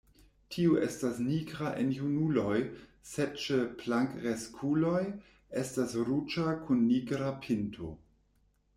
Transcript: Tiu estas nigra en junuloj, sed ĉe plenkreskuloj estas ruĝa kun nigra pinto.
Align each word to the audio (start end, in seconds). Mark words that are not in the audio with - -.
Tiu 0.53 0.77
estas 0.85 1.19
nigra 1.25 1.73
en 1.83 1.91
junuloj, 1.97 2.55
sed 3.11 3.37
ĉe 3.43 3.59
plenkreskuloj 3.83 5.05
estas 5.65 5.97
ruĝa 6.11 6.59
kun 6.67 6.87
nigra 6.91 7.33
pinto. 7.47 7.97